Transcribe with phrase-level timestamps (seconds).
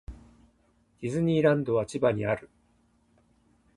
[1.01, 2.49] ディズニーランドは千葉にある。